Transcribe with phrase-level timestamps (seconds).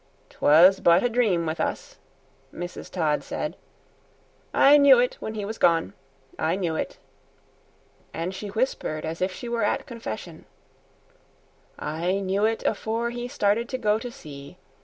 [0.31, 1.97] "'Twas but a dream with us,"
[2.51, 2.89] Mrs.
[2.89, 3.55] Todd said.
[4.51, 5.93] "I knew it when he was gone.
[6.39, 6.97] I knew it"
[8.11, 10.45] and she whispered as if she were at confession
[11.77, 14.57] "I knew it afore he started to go to sea.